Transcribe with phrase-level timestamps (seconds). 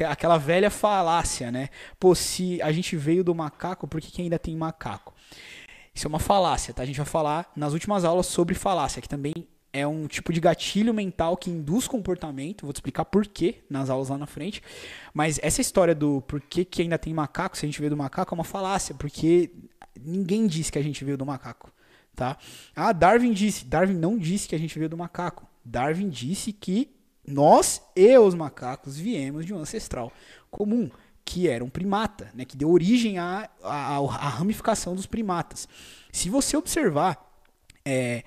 [0.00, 1.68] aquela velha falácia, né?
[1.98, 5.14] Pô, se a gente veio do macaco, por que, que ainda tem macaco?
[5.94, 6.82] Isso é uma falácia, tá?
[6.82, 9.34] A gente vai falar nas últimas aulas sobre falácia, que também
[9.72, 12.62] é um tipo de gatilho mental que induz comportamento.
[12.62, 14.62] Vou te explicar por quê nas aulas lá na frente.
[15.12, 17.96] Mas essa história do por que, que ainda tem macaco, se a gente veio do
[17.96, 19.50] macaco, é uma falácia, porque
[20.00, 21.70] ninguém disse que a gente veio do macaco.
[22.14, 22.36] Tá?
[22.76, 23.64] Ah, Darwin disse.
[23.64, 25.46] Darwin não disse que a gente veio do macaco.
[25.64, 26.90] Darwin disse que
[27.26, 30.12] nós e os macacos viemos de um ancestral
[30.50, 30.90] comum,
[31.24, 35.68] que era um primata, né, que deu origem à, à, ramificação dos primatas.
[36.12, 37.30] Se você observar
[37.84, 38.24] é,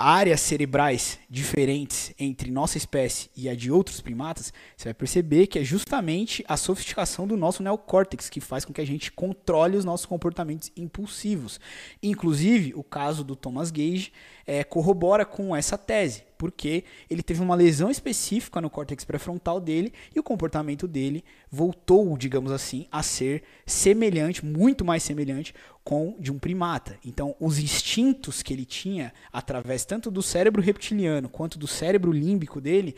[0.00, 5.58] áreas cerebrais diferentes entre nossa espécie e a de outros primatas, você vai perceber que
[5.58, 9.84] é justamente a sofisticação do nosso neocórtex que faz com que a gente controle os
[9.84, 11.60] nossos comportamentos impulsivos.
[12.02, 14.10] Inclusive, o caso do Thomas Gage
[14.46, 19.92] é, corrobora com essa tese, porque ele teve uma lesão específica no córtex pré-frontal dele
[20.16, 25.54] e o comportamento dele voltou, digamos assim, a ser semelhante, muito mais semelhante
[25.90, 26.96] com de um primata.
[27.04, 32.60] Então, os instintos que ele tinha através tanto do cérebro reptiliano quanto do cérebro límbico
[32.60, 32.94] dele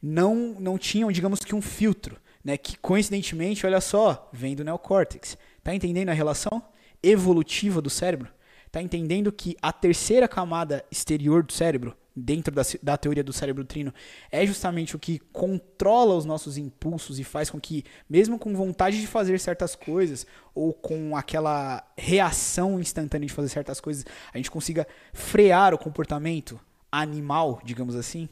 [0.00, 5.36] não não tinham, digamos que um filtro, né, que coincidentemente, olha só, vem do neocórtex.
[5.60, 6.62] Tá entendendo a relação
[7.02, 8.28] evolutiva do cérebro?
[8.70, 13.64] Tá entendendo que a terceira camada exterior do cérebro dentro da, da teoria do cérebro
[13.64, 13.92] trino,
[14.32, 18.98] é justamente o que controla os nossos impulsos e faz com que, mesmo com vontade
[18.98, 24.50] de fazer certas coisas, ou com aquela reação instantânea de fazer certas coisas, a gente
[24.50, 26.58] consiga frear o comportamento
[26.90, 28.28] animal, digamos assim.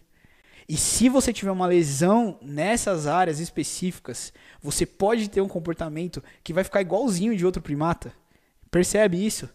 [0.66, 4.32] E se você tiver uma lesão nessas áreas específicas,
[4.62, 8.14] você pode ter um comportamento que vai ficar igualzinho de outro primata.
[8.70, 9.48] Percebe isso?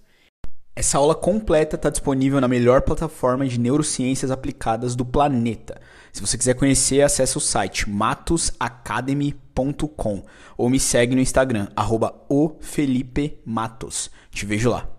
[0.80, 5.82] Essa aula completa está disponível na melhor plataforma de neurociências aplicadas do planeta.
[6.14, 10.24] Se você quiser conhecer, acesse o site matosacademy.com
[10.58, 12.16] ou me segue no Instagram, arroba
[14.32, 14.88] Te vejo lá.